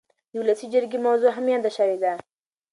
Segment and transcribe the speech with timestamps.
[0.31, 2.13] د ولسي جرګې موضوع هم یاده شوې ده.